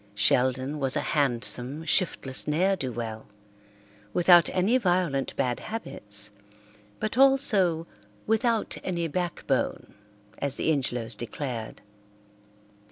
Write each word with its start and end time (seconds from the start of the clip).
Sheldon 0.15 0.79
was 0.79 0.95
a 0.95 0.99
handsome, 1.13 1.85
shiftless 1.85 2.47
ne'er 2.47 2.75
do 2.75 2.91
well, 2.91 3.27
without 4.13 4.49
any 4.49 4.79
violent 4.79 5.35
bad 5.35 5.59
habits, 5.59 6.31
but 6.99 7.19
also 7.19 7.85
"without 8.25 8.79
any 8.83 9.07
backbone," 9.07 9.93
as 10.39 10.55
the 10.55 10.71
Ingelows 10.71 11.13
declared. 11.13 11.83